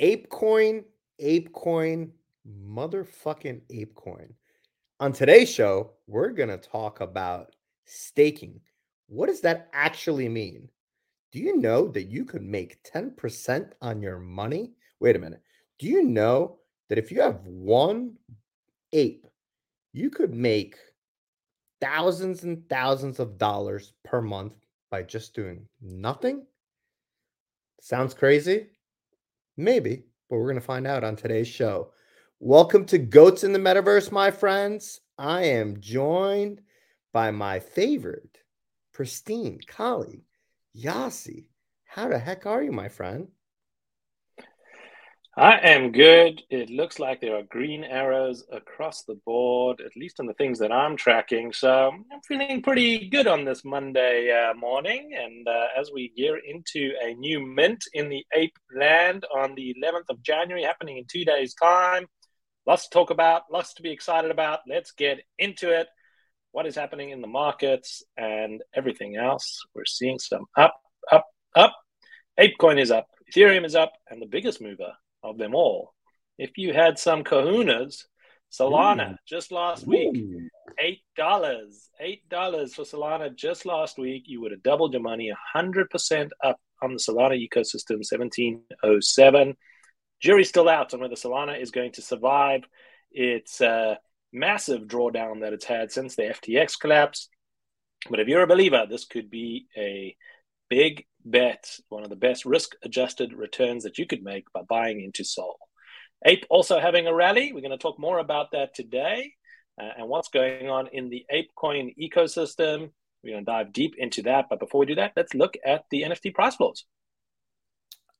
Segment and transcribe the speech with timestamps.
[0.00, 0.84] ApeCoin,
[1.20, 2.10] ApeCoin,
[2.48, 4.32] motherfucking ApeCoin.
[5.00, 7.54] On today's show, we're going to talk about
[7.84, 8.60] staking.
[9.08, 10.68] What does that actually mean?
[11.32, 14.72] Do you know that you could make 10% on your money?
[15.00, 15.42] Wait a minute.
[15.78, 16.58] Do you know
[16.88, 18.14] that if you have one
[18.92, 19.26] ape,
[19.92, 20.76] you could make
[21.80, 24.54] thousands and thousands of dollars per month
[24.90, 26.46] by just doing nothing?
[27.80, 28.68] Sounds crazy?
[29.60, 31.90] Maybe, but we're going to find out on today's show.
[32.38, 35.00] Welcome to Goats in the Metaverse, my friends.
[35.18, 36.60] I am joined
[37.12, 38.38] by my favorite,
[38.92, 40.22] pristine colleague,
[40.74, 41.50] Yasi.
[41.84, 43.32] How the heck are you, my friend?
[45.38, 46.42] I am good.
[46.50, 50.58] It looks like there are green arrows across the board, at least on the things
[50.58, 51.52] that I'm tracking.
[51.52, 55.16] So I'm feeling pretty good on this Monday uh, morning.
[55.16, 59.76] And uh, as we gear into a new mint in the ape land on the
[59.80, 62.06] 11th of January, happening in two days' time,
[62.66, 64.62] lots to talk about, lots to be excited about.
[64.68, 65.86] Let's get into it.
[66.50, 69.64] What is happening in the markets and everything else?
[69.72, 70.74] We're seeing some up,
[71.12, 71.76] up, up.
[72.40, 75.94] ApeCoin is up, Ethereum is up, and the biggest mover of them all.
[76.38, 78.04] If you had some kahunas,
[78.52, 79.16] Solana Ooh.
[79.26, 80.16] just last week,
[80.78, 84.24] eight dollars, eight dollars for Solana just last week.
[84.26, 89.00] You would have doubled your money, hundred percent up on the Solana ecosystem, seventeen oh
[89.00, 89.56] seven.
[90.20, 92.62] Jury's still out on whether Solana is going to survive
[93.10, 93.96] its uh,
[94.32, 97.28] massive drawdown that it's had since the FTX collapse.
[98.10, 100.16] But if you're a believer, this could be a
[100.68, 105.00] big bet, one of the best risk adjusted returns that you could make by buying
[105.00, 105.58] into Sol.
[106.24, 107.52] Ape also having a rally.
[107.52, 109.32] We're going to talk more about that today
[109.80, 112.90] uh, and what's going on in the ApeCoin ecosystem.
[113.22, 114.46] We're going to dive deep into that.
[114.50, 116.84] But before we do that, let's look at the NFT price floors.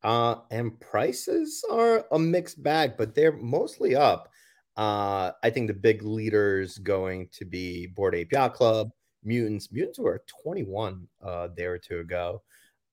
[0.03, 4.29] Uh, and prices are a mixed bag, but they're mostly up.
[4.77, 8.91] Uh, I think the big leaders going to be Bored Ape Club,
[9.29, 9.71] Mutants.
[9.71, 12.43] Mutants were 21 uh, day or two ago.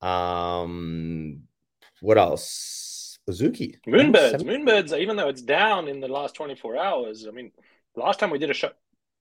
[0.02, 1.42] Um,
[2.00, 3.18] what else?
[3.28, 3.76] Azuki.
[3.88, 4.42] Moonbirds.
[4.42, 7.50] Moonbirds, even though it's down in the last 24 hours, I mean,
[7.96, 8.70] last time we did a show,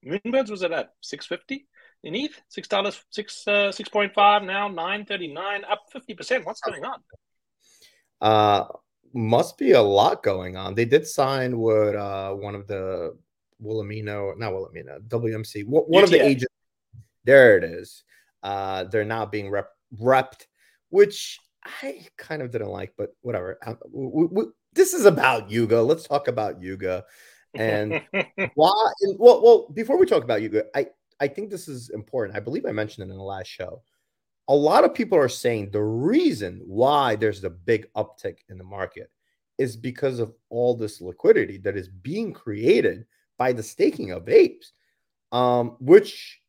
[0.05, 1.65] Moonbirds was at 650
[2.05, 2.39] in ETH?
[2.49, 6.45] Six dollars, six uh, six point five now, nine thirty nine, up fifty percent.
[6.45, 6.99] What's going on?
[8.21, 8.65] Uh
[9.13, 10.75] must be a lot going on.
[10.75, 13.17] They did sign with uh one of the
[13.59, 16.53] Wilhelmina, not Wilhelmina, WMC, one of the agents.
[17.25, 18.03] There it is.
[18.41, 20.45] Uh, they're now being rep- repped
[20.95, 23.57] which I kind of didn't like, but whatever.
[23.65, 24.43] Uh, we, we,
[24.73, 25.81] this is about Yuga.
[25.81, 27.03] Let's talk about Yuga.
[27.53, 28.01] And
[28.55, 28.91] why?
[29.01, 30.87] And, well, well, before we talk about Yuga, I,
[31.19, 32.37] I think this is important.
[32.37, 33.81] I believe I mentioned it in the last show.
[34.47, 38.63] A lot of people are saying the reason why there's the big uptick in the
[38.63, 39.09] market
[39.57, 43.05] is because of all this liquidity that is being created
[43.37, 44.71] by the staking of apes,
[45.31, 46.39] um, which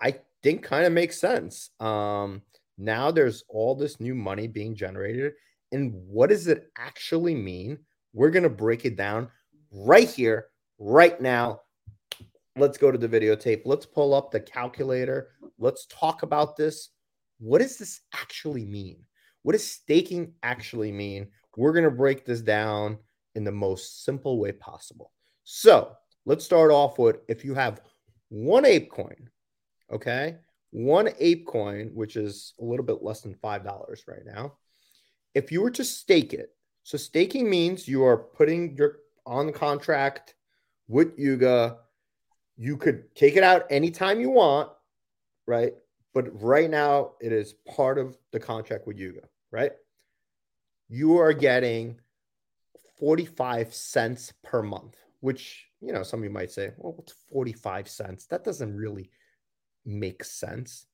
[0.00, 1.70] I think kind of makes sense.
[1.80, 2.42] Um,
[2.78, 5.32] now there's all this new money being generated.
[5.72, 7.78] And what does it actually mean?
[8.12, 9.28] We're going to break it down
[9.72, 10.46] right here,
[10.78, 11.60] right now.
[12.56, 13.62] Let's go to the videotape.
[13.64, 15.28] Let's pull up the calculator.
[15.58, 16.90] Let's talk about this.
[17.38, 19.04] What does this actually mean?
[19.42, 21.28] What does staking actually mean?
[21.56, 22.98] We're going to break this down
[23.34, 25.12] in the most simple way possible.
[25.44, 25.92] So
[26.24, 27.80] let's start off with if you have
[28.28, 29.28] one ape coin,
[29.92, 30.36] okay,
[30.70, 34.54] one ape coin, which is a little bit less than $5 right now,
[35.34, 36.50] if you were to stake it,
[36.82, 40.34] so staking means you are putting your on contract
[40.88, 41.78] with Yuga.
[42.56, 44.70] You could take it out anytime you want,
[45.46, 45.74] right?
[46.14, 49.72] But right now it is part of the contract with Yuga, right?
[50.88, 51.98] You are getting
[52.98, 57.88] 45 cents per month, which, you know, some of you might say, well, what's 45
[57.88, 58.26] cents?
[58.26, 59.10] That doesn't really
[59.86, 60.86] makes sense.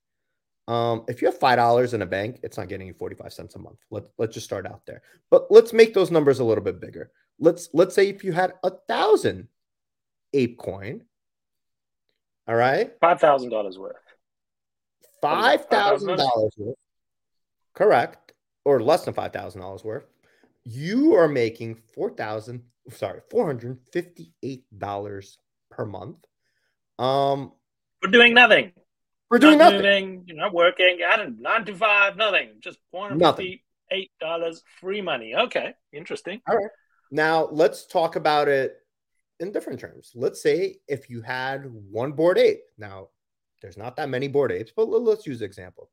[0.69, 3.55] Um, if you have five dollars in a bank, it's not getting you 45 cents
[3.57, 3.79] a month.
[3.91, 5.03] Let, let's just start out there.
[5.31, 7.11] But let's make those numbers a little bit bigger.
[7.41, 9.49] Let's let's say if you had a thousand
[10.33, 11.03] ape coin,
[12.47, 13.97] all right, five thousand dollars worth.
[15.21, 16.77] Five thousand dollars worth.
[17.75, 18.33] Correct.
[18.65, 20.07] Or less than five thousand dollars worth.
[20.65, 25.39] You are making four thousand, sorry, four hundred fifty-eight dollars
[25.71, 26.19] per month.
[27.01, 27.53] Um,
[28.03, 28.73] we're doing nothing.
[29.33, 30.11] We're doing not nothing.
[30.11, 30.99] Moving, you're not working.
[31.05, 32.51] Added nine to five, nothing.
[32.61, 35.35] Just four hundred fifty-eight dollars free money.
[35.35, 36.41] Okay, interesting.
[36.49, 36.71] All right.
[37.11, 38.77] Now let's talk about it
[39.41, 40.13] in different terms.
[40.15, 42.61] Let's say if you had one Bored Ape.
[42.79, 43.09] Now,
[43.61, 45.91] there's not that many Bored Apes, but let's use an example.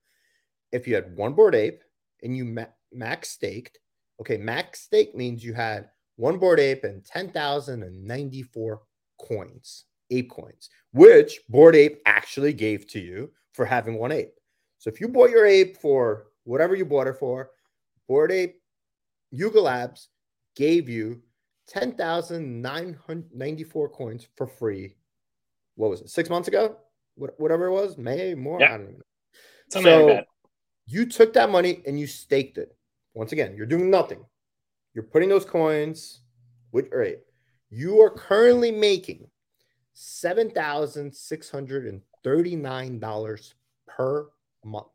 [0.71, 1.81] If you had one Bored Ape
[2.21, 3.79] and you ma- max staked
[4.21, 8.81] Okay, max stake means you had one Bored Ape and 10,094
[9.17, 14.33] coins, ape coins, which Bored Ape actually gave to you for having one ape.
[14.77, 17.51] So if you bought your ape for whatever you bought it for,
[18.07, 18.55] Bored Ape
[19.31, 20.09] Yuga Labs
[20.55, 21.21] gave you
[21.67, 24.95] 10,994 coins for free.
[25.75, 26.09] What was it?
[26.09, 26.77] Six months ago?
[27.15, 28.59] Whatever it was, May, more?
[28.59, 28.73] Yeah.
[28.73, 29.03] I don't know.
[29.69, 30.25] Something so like
[30.87, 32.75] you took that money and you staked it.
[33.13, 34.25] Once again, you're doing nothing.
[34.93, 36.21] You're putting those coins
[36.71, 37.19] with right.
[37.69, 39.27] You are currently making
[39.93, 43.55] seven thousand six hundred and thirty-nine dollars
[43.87, 44.29] per
[44.63, 44.87] month.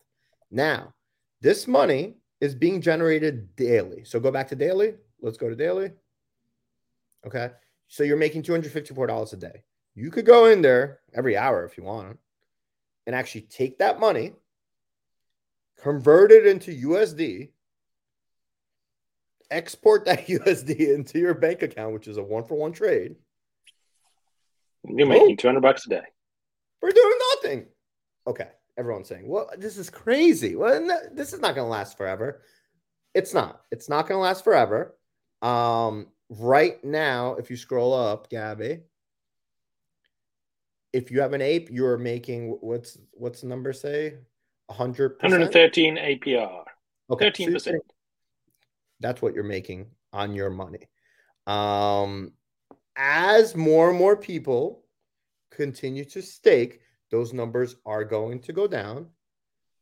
[0.50, 0.94] Now,
[1.40, 4.04] this money is being generated daily.
[4.04, 4.94] So go back to daily.
[5.20, 5.90] Let's go to daily.
[7.26, 7.50] Okay.
[7.88, 9.62] So you're making $254 a day.
[9.94, 12.18] You could go in there every hour if you want
[13.06, 14.32] and actually take that money,
[15.80, 17.50] convert it into USD,
[19.50, 23.16] export that USD into your bank account, which is a one for one trade.
[24.88, 26.02] You're making 200 bucks a day.
[26.82, 27.66] We're doing nothing.
[28.26, 28.48] Okay.
[28.76, 30.56] Everyone's saying, well, this is crazy.
[30.56, 32.42] Well, this is not going to last forever.
[33.14, 33.62] It's not.
[33.70, 34.96] It's not going to last forever.
[35.42, 38.80] Um, right now, if you scroll up, Gabby,
[40.92, 44.14] if you have an ape, you're making what's what's the number say?
[44.66, 46.64] 100 113 APR.
[47.10, 47.30] Okay.
[47.30, 47.60] 13%.
[47.60, 47.72] So
[49.00, 50.88] that's what you're making on your money.
[51.46, 52.32] Um,
[52.96, 54.84] as more and more people
[55.50, 56.80] continue to stake,
[57.10, 59.08] those numbers are going to go down.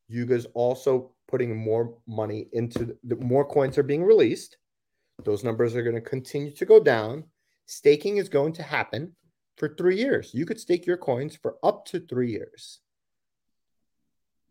[0.09, 4.59] Yuga's also putting more money into the more coins are being released.
[5.25, 7.25] Those numbers are going to continue to go down.
[7.67, 9.15] Staking is going to happen
[9.57, 10.35] for three years.
[10.35, 12.81] You could stake your coins for up to three years.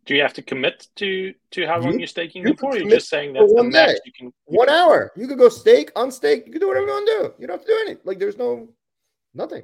[0.05, 2.75] Do you have to commit to to how long you, are staking you for?
[2.75, 4.27] You're just saying that's the max you can.
[4.27, 4.75] You one can...
[4.75, 5.11] hour.
[5.15, 6.47] You could go stake, unstake.
[6.47, 7.33] You can do whatever you want to do.
[7.39, 8.01] You don't have to do anything.
[8.03, 8.69] Like there's no
[9.33, 9.63] nothing.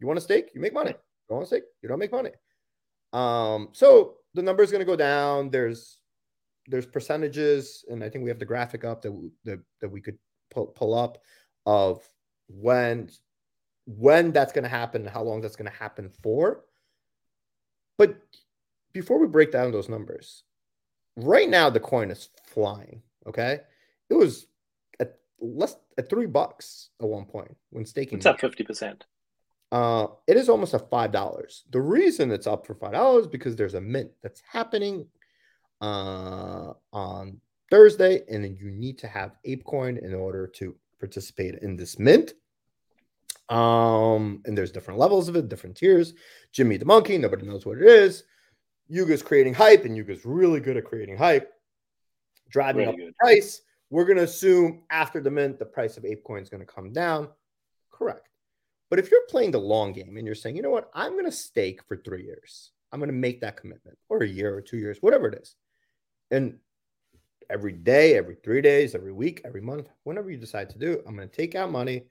[0.00, 0.90] You want to stake, you make money.
[0.90, 2.30] You want to stake, you don't make money.
[3.12, 5.50] Um, so the number is going to go down.
[5.50, 5.98] There's
[6.66, 10.18] there's percentages, and I think we have the graphic up that that, that we could
[10.50, 11.18] pull, pull up
[11.66, 12.02] of
[12.48, 13.10] when
[13.86, 16.64] when that's going to happen, how long that's going to happen for.
[17.98, 18.16] But
[18.94, 20.44] before we break down those numbers,
[21.16, 23.02] right now the coin is flying.
[23.26, 23.60] Okay,
[24.08, 24.46] it was
[25.00, 28.18] at less at three bucks at one point when staking.
[28.18, 29.04] It's up fifty percent.
[29.70, 31.64] Uh, it is almost at five dollars.
[31.70, 35.06] The reason it's up for five dollars is because there's a mint that's happening
[35.80, 37.40] uh, on
[37.70, 42.34] Thursday, and then you need to have ApeCoin in order to participate in this mint.
[43.48, 46.14] Um, and there's different levels of it, different tiers.
[46.52, 48.24] Jimmy the Monkey, nobody knows what it is.
[48.88, 51.52] Yuga's creating hype, and Yuga's really good at creating hype,
[52.50, 53.08] driving really up good.
[53.08, 53.62] the price.
[53.90, 56.92] We're going to assume after the mint, the price of ApeCoin is going to come
[56.92, 57.28] down.
[57.90, 58.28] Correct.
[58.90, 61.24] But if you're playing the long game and you're saying, you know what, I'm going
[61.24, 64.60] to stake for three years, I'm going to make that commitment, or a year or
[64.60, 65.56] two years, whatever it is.
[66.30, 66.58] And
[67.50, 71.16] every day, every three days, every week, every month, whenever you decide to do, I'm
[71.16, 72.04] going to take out money,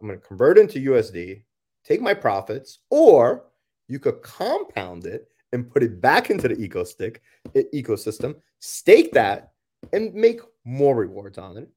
[0.00, 1.42] I'm going to convert into USD,
[1.84, 3.44] take my profits, or
[3.88, 9.52] you could compound it and put it back into the ecosystem, stake that,
[9.92, 11.68] and make more rewards on it.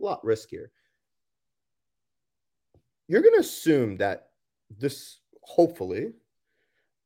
[0.00, 0.68] A lot riskier.
[3.08, 4.28] You're going to assume that
[4.78, 6.12] this, hopefully,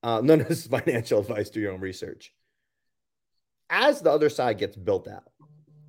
[0.03, 1.49] uh, none of this is financial advice.
[1.49, 2.35] Do your own research.
[3.71, 5.31] As the Otherside gets built out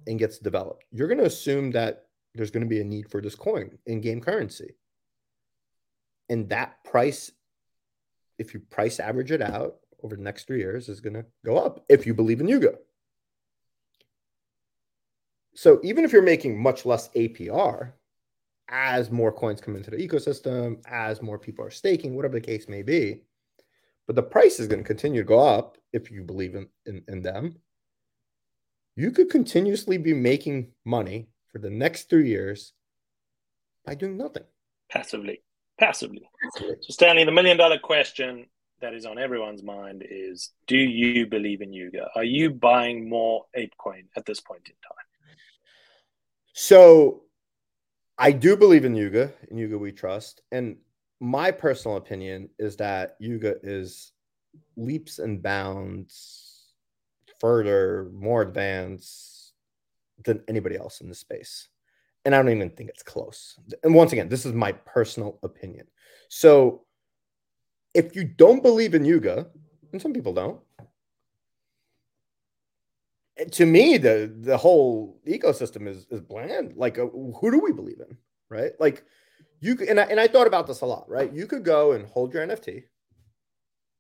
[0.08, 3.22] and gets developed, you're going to assume that there's going to be a need for
[3.22, 4.76] this coin in game currency.
[6.30, 7.32] And that price,
[8.38, 11.58] if you price average it out, over the next three years is going to go
[11.58, 12.76] up if you believe in Yuga.
[15.56, 17.92] So even if you're making much less APR,
[18.70, 22.70] as more coins come into the ecosystem, as more people are staking, whatever the case
[22.70, 23.22] may be,
[24.08, 27.04] but the price is going to continue to go up if you believe in, in,
[27.08, 27.56] in them.
[28.96, 32.74] You could continuously be making money for the next three years
[33.86, 34.44] by doing nothing.
[34.92, 35.42] Passively.
[35.80, 36.30] Passively.
[36.44, 36.76] Passively.
[36.82, 38.46] So, Stanley, the million dollar question
[38.82, 42.10] that is on everyone's mind is do you believe in Yuga?
[42.16, 45.06] Are you buying more ApeCoin at this point in time?
[46.54, 47.24] So
[48.18, 50.42] I do believe in Yuga, in Yuga we trust.
[50.52, 50.78] And
[51.20, 54.12] my personal opinion is that Yuga is
[54.76, 56.74] leaps and bounds
[57.40, 59.54] further, more advanced
[60.26, 61.70] than anybody else in the space.
[62.26, 63.58] And I don't even think it's close.
[63.84, 65.88] And once again, this is my personal opinion.
[66.28, 66.84] So
[67.94, 69.48] if you don't believe in Yuga,
[69.92, 70.60] and some people don't,
[73.52, 76.74] to me, the the whole ecosystem is is bland.
[76.76, 78.18] Like, uh, who do we believe in,
[78.50, 78.72] right?
[78.80, 79.04] Like,
[79.62, 81.32] you and I, and I thought about this a lot, right?
[81.32, 82.84] You could go and hold your NFT,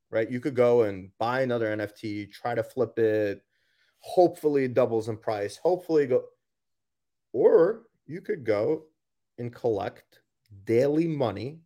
[0.09, 0.29] right?
[0.29, 3.41] You could go and buy another NFT, try to flip it,
[3.99, 6.23] hopefully it doubles in price, hopefully go,
[7.31, 8.83] or you could go
[9.37, 10.19] and collect
[10.65, 11.59] daily money,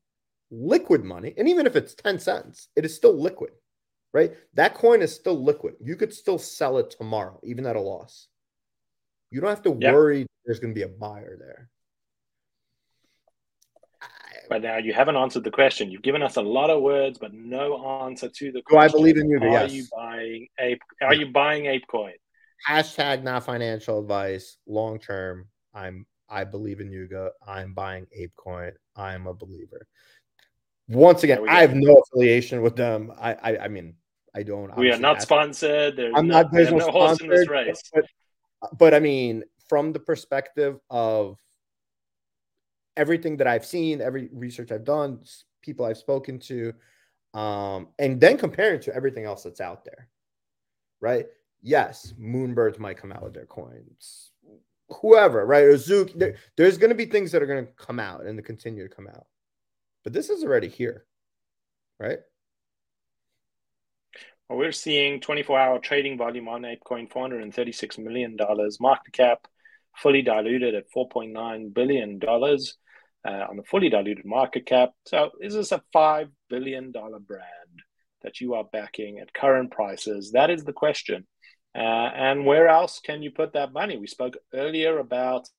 [0.54, 3.52] liquid money, and even if it's ten cents, it is still liquid
[4.14, 4.34] right?
[4.54, 5.74] That coin is still liquid.
[5.82, 8.28] You could still sell it tomorrow, even at a loss.
[9.32, 11.70] You don't have to worry there's going to be a buyer there.
[14.50, 15.90] But now you haven't answered the question.
[15.90, 18.92] You've given us a lot of words, but no answer to the question.
[18.92, 19.40] Do I believe in you?
[19.40, 19.72] Are yes.
[19.72, 20.82] you buying ape?
[21.02, 22.12] Are you buying ApeCoin?
[22.68, 24.58] Hashtag not financial advice.
[24.68, 26.06] Long term, I'm.
[26.30, 27.32] I believe in Yuga.
[27.48, 28.74] I'm buying ApeCoin.
[28.96, 29.88] I'm a believer.
[30.90, 33.12] Once again, I have no affiliation with them.
[33.20, 33.34] I.
[33.34, 33.96] I, I mean,
[34.36, 34.76] I don't.
[34.76, 35.96] We are not sponsored.
[35.96, 36.52] There's I'm not.
[36.52, 37.82] There's no, no horse in this race.
[37.94, 38.06] But,
[38.78, 41.38] but I mean, from the perspective of
[42.98, 45.20] everything that I've seen, every research I've done,
[45.62, 46.74] people I've spoken to,
[47.34, 50.10] um, and then comparing to everything else that's out there,
[51.00, 51.26] right?
[51.62, 54.32] Yes, Moonbirds might come out with their coins.
[55.02, 55.64] Whoever, right?
[55.64, 58.38] Or Zook, there, there's going to be things that are going to come out and
[58.38, 59.26] to continue to come out.
[60.04, 61.06] But this is already here,
[62.00, 62.20] right?
[64.50, 68.38] Well, we're seeing 24 hour trading volume on ApeCoin, $436 million,
[68.80, 69.48] market cap
[69.96, 74.92] fully diluted at $4.9 billion uh, on the fully diluted market cap.
[75.06, 77.82] So, is this a $5 billion brand
[78.24, 80.32] that you are backing at current prices?
[80.32, 81.26] That is the question.
[81.76, 83.98] Uh, and where else can you put that money?
[83.98, 85.50] We spoke earlier about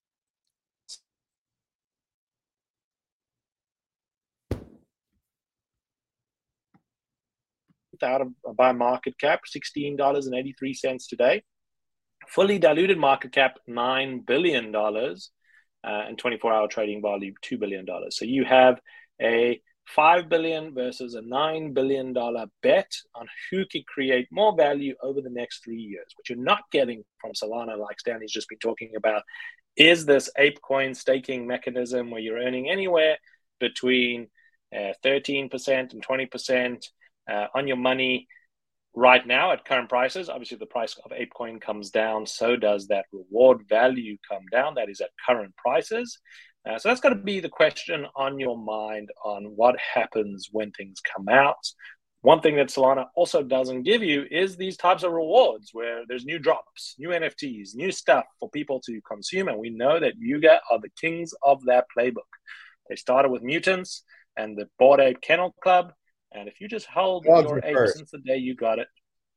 [8.04, 11.42] out of by market cap, $16.83 today.
[12.28, 15.14] Fully diluted market cap, $9 billion, uh,
[15.82, 17.86] and 24 hour trading volume, $2 billion.
[18.10, 18.80] So you have
[19.20, 22.14] a 5 billion versus a $9 billion
[22.62, 26.06] bet on who can create more value over the next three years.
[26.16, 29.22] What you're not getting from Solana, like Stanley's just been talking about,
[29.76, 33.18] is this ApeCoin staking mechanism where you're earning anywhere
[33.60, 34.28] between
[34.74, 36.84] uh, 13% and 20%
[37.30, 38.28] uh, on your money
[38.94, 40.28] right now at current prices.
[40.28, 44.74] Obviously, the price of ApeCoin comes down, so does that reward value come down.
[44.74, 46.18] That is at current prices.
[46.68, 50.70] Uh, so that's going to be the question on your mind on what happens when
[50.70, 51.58] things come out.
[52.22, 56.24] One thing that Solana also doesn't give you is these types of rewards where there's
[56.24, 59.48] new drops, new NFTs, new stuff for people to consume.
[59.48, 62.30] And we know that Yuga are the kings of that playbook.
[62.88, 64.04] They started with mutants
[64.38, 65.92] and the Bored Ape Kennel Club.
[66.34, 67.96] And if you just held dogs your ape first.
[67.96, 68.88] since the day you got it,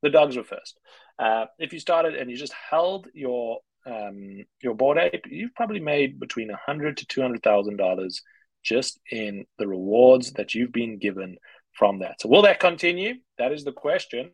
[0.02, 0.80] the dogs were first.
[1.18, 5.80] Uh, if you started and you just held your um, your Bored Ape, you've probably
[5.80, 8.22] made between a hundred to two hundred thousand dollars
[8.64, 11.38] just in the rewards that you've been given
[11.72, 12.20] from that.
[12.20, 13.16] So will that continue?
[13.38, 14.32] That is the question.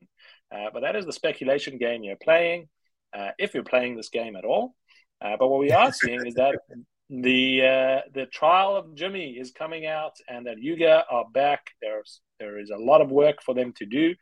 [0.51, 2.67] Uh, but that is the speculation game you're playing,
[3.15, 4.75] uh, if you're playing this game at all.
[5.21, 6.55] Uh, but what we are seeing is that
[7.09, 11.67] the uh, the trial of Jimmy is coming out, and that Yuga are back.
[11.81, 14.15] There's there is a lot of work for them to do.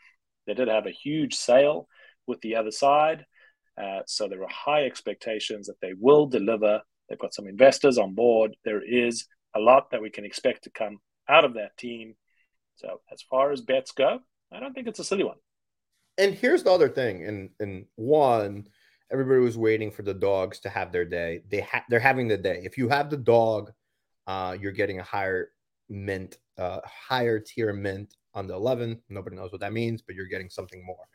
[0.48, 1.88] They did have a huge sale
[2.28, 3.24] with the Otherside,
[3.82, 6.82] uh, so there are high expectations that they will deliver.
[7.08, 8.56] They've got some investors on board.
[8.64, 12.16] There is a lot that we can expect to come out of that team.
[12.78, 14.20] So as far as bets go,
[14.52, 15.38] I don't think it's a silly one.
[16.18, 18.68] And here's the other thing, and and one
[19.12, 21.44] everybody was waiting for the dogs to have their day.
[21.50, 22.62] They ha- they're having the day.
[22.64, 23.72] If you have the dog,
[24.28, 25.50] uh, you're getting a higher
[25.90, 29.02] mint, uh, higher tier mint on the 11.
[29.10, 31.08] Nobody knows what that means, but you're getting something more.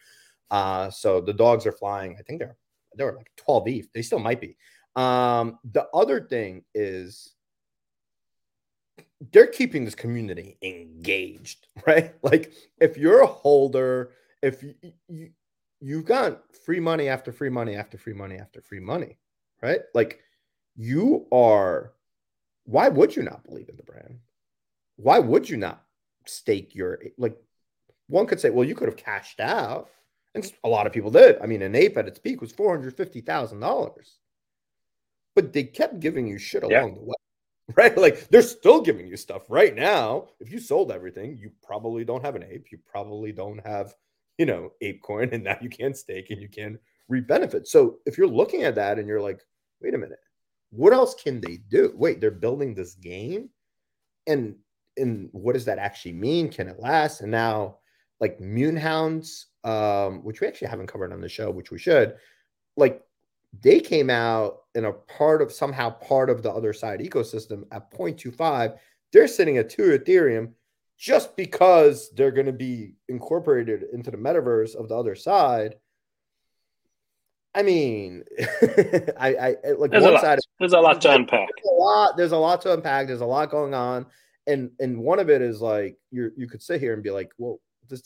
[0.50, 2.16] Uh, so the dogs are flying.
[2.18, 2.56] I think they're
[2.94, 3.92] they're like 12 ETH.
[3.92, 4.56] They still might be.
[4.94, 7.34] Um, the other thing is
[9.32, 12.14] they're keeping this community engaged, right?
[12.22, 14.12] Like if you're a holder,
[14.42, 14.74] if you
[15.80, 19.18] you've got free money after free money after free money after free money,
[19.62, 19.80] right?
[19.94, 20.20] Like
[20.76, 21.92] you are,
[22.64, 24.18] why would you not believe in the brand?
[24.96, 25.82] Why would you not
[26.26, 27.36] stake your, like,
[28.08, 29.90] one could say, well, you could have cashed out.
[30.34, 31.38] And a lot of people did.
[31.40, 33.92] I mean, an ape at its peak was $450,000.
[35.34, 36.94] But they kept giving you shit along yeah.
[36.94, 37.14] the way,
[37.74, 37.96] right?
[37.96, 40.28] Like they're still giving you stuff right now.
[40.40, 42.66] If you sold everything, you probably don't have an ape.
[42.70, 43.94] You probably don't have
[44.38, 46.78] you know, ApeCoin, and now you can stake and you can
[47.08, 47.70] reap benefits.
[47.70, 49.40] So if you're looking at that and you're like,
[49.80, 50.18] wait a minute,
[50.70, 51.92] what else can they do?
[51.96, 53.48] Wait, they're building this game,
[54.26, 54.56] and
[54.96, 56.48] and what does that actually mean?
[56.50, 57.20] Can it last?
[57.20, 57.78] And now,
[58.20, 62.16] like Moonhounds, um, which we actually haven't covered on the show, which we should.
[62.76, 63.02] like
[63.62, 68.76] they came out in a part of somehow part of the Otherside ecosystem at 0.25.
[69.12, 70.52] They're sitting at two Ethereum
[70.98, 75.74] just because they're going to be incorporated into the metaverse of the Otherside.
[77.54, 78.24] I mean,
[79.18, 80.30] I, I like there's one a side.
[80.30, 80.38] Lot.
[80.60, 81.48] There's a lot to unpack.
[81.48, 82.16] There's a lot.
[82.16, 83.06] There's a lot to unpack.
[83.06, 84.06] There's a lot going on,
[84.46, 87.30] and and one of it is like you you could sit here and be like,
[87.38, 88.02] well, this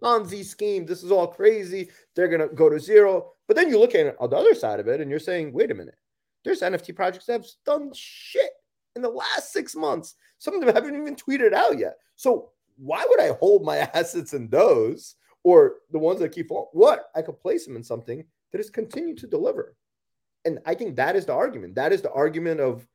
[0.00, 0.86] Ponzi scheme.
[0.86, 1.88] This is all crazy.
[2.14, 3.32] They're gonna go to zero.
[3.46, 5.70] But then you look at on the other side of it, and you're saying, wait
[5.70, 5.96] a minute.
[6.44, 8.50] There's NFT projects that have done shit
[8.96, 10.14] in the last six months.
[10.38, 11.96] Some of them haven't even tweeted out yet.
[12.16, 16.68] So why would I hold my assets in those or the ones that keep falling?
[16.72, 19.76] What I could place them in something that has continued to deliver.
[20.44, 21.74] And I think that is the argument.
[21.74, 22.86] That is the argument of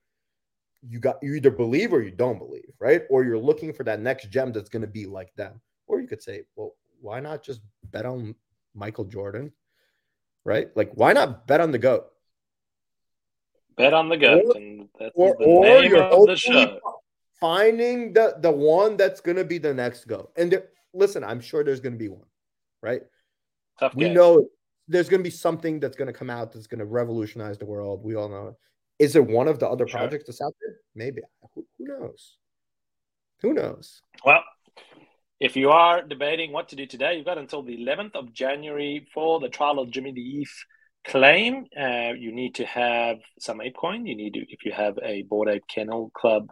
[0.87, 3.03] you got you either believe or you don't believe, right?
[3.09, 5.59] Or you're looking for that next gem that's going to be like them.
[5.87, 8.35] Or you could say, well, why not just bet on
[8.73, 9.51] Michael Jordan?
[10.45, 10.69] Right?
[10.75, 12.05] Like, why not bet on the GOAT?
[13.79, 14.43] Bet on the GOAT.
[14.45, 16.79] Or, and that's or, the or name you're of the show.
[17.39, 20.29] Finding the, the one that's going to be the next GOAT.
[20.35, 22.27] And there, listen, I'm sure there's going to be one,
[22.83, 23.03] right?
[23.79, 24.45] Tough we know
[24.89, 27.65] there's going to be something that's going to come out that's going to revolutionize the
[27.65, 28.03] world.
[28.03, 28.55] We all know it.
[29.01, 30.01] Is it one of the other sure.
[30.01, 30.75] projects that's out there?
[30.93, 31.21] Maybe.
[31.55, 32.35] Who, who knows?
[33.41, 34.01] Who knows?
[34.25, 34.43] Well,
[35.39, 39.07] if you are debating what to do today, you've got until the 11th of January
[39.13, 40.65] for the trial of Jimmy the ETH
[41.05, 41.65] claim.
[41.77, 44.07] Uh, you need to have some ApeCoin.
[44.07, 46.47] You need to, if you have a Bored Ape Kennel Club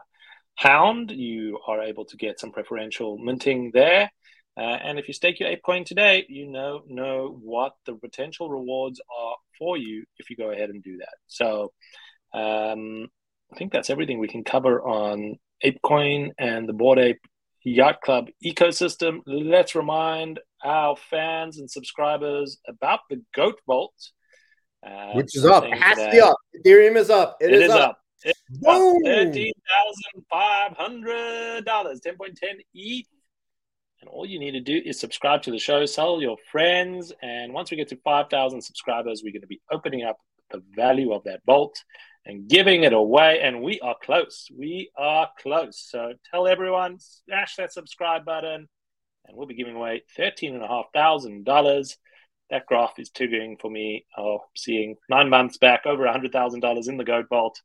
[0.56, 4.12] Hound, you are able to get some preferential minting there.
[4.58, 9.00] Uh, and if you stake your ApeCoin today, you know know what the potential rewards
[9.16, 11.14] are for you if you go ahead and do that.
[11.28, 11.72] So
[12.34, 13.08] um,
[13.54, 17.22] I think that's everything we can cover on ApeCoin and the Bored Ape
[17.64, 19.20] Yacht Club ecosystem.
[19.28, 23.94] Let's remind our fans and subscribers about the Goat Vault,
[24.88, 25.66] uh, which is up.
[25.66, 26.38] It has to be up.
[26.56, 27.38] Ethereum is up.
[27.42, 27.90] it, it is, is, up.
[27.90, 28.00] up.
[29.04, 33.06] Thirteen thousand five hundred dollars, ten point ten ETH.
[34.02, 37.52] And all you need to do is subscribe to the show, tell your friends, and
[37.52, 40.18] once we get to five thousand subscribers, we're going to be opening up
[40.52, 41.84] the value of that vault
[42.26, 43.42] and giving it away.
[43.42, 44.48] And we are close.
[44.56, 45.84] We are close.
[45.90, 48.68] So tell everyone, smash that subscribe button,
[49.26, 51.98] and we'll be giving away thirteen and a half thousand dollars.
[52.50, 54.06] That graph is triggering for me.
[54.18, 57.62] Oh, seeing nine months back over a hundred thousand dollars in the goat vault.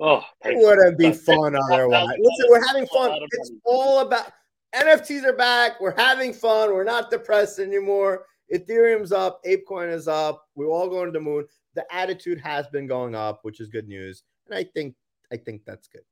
[0.00, 2.16] Oh, it wouldn't be fun otherwise.
[2.18, 3.18] Listen, we're having fun.
[3.20, 4.32] It's all about
[4.74, 5.80] NFTs are back.
[5.80, 6.72] We're having fun.
[6.72, 8.24] We're not depressed anymore.
[8.52, 9.40] Ethereum's up.
[9.44, 10.44] ApeCoin is up.
[10.54, 11.46] We're all going to the moon.
[11.74, 14.22] The attitude has been going up, which is good news.
[14.46, 14.94] And I think
[15.32, 16.02] I think that's good.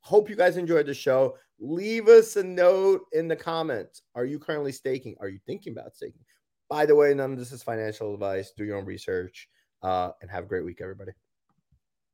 [0.00, 1.36] Hope you guys enjoyed the show.
[1.60, 4.02] Leave us a note in the comments.
[4.14, 5.14] Are you currently staking?
[5.20, 6.22] Are you thinking about staking?
[6.72, 8.52] By the way, none of this is financial advice.
[8.56, 9.46] Do your own research
[9.82, 11.12] uh, and have a great week, everybody.